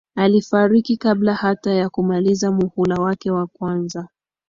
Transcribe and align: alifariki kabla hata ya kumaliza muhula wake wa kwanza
alifariki 0.15 0.97
kabla 0.97 1.33
hata 1.35 1.71
ya 1.73 1.89
kumaliza 1.89 2.51
muhula 2.51 2.95
wake 2.95 3.31
wa 3.31 3.47
kwanza 3.47 4.07